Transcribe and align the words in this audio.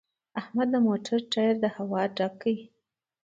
احمد 0.39 0.67
د 0.73 0.75
موټر 0.87 1.19
ټایر 1.31 1.55
له 1.63 1.69
هوا 1.77 2.03
ډېر 2.05 2.13
ډک 2.17 2.33
کړ 2.41 2.55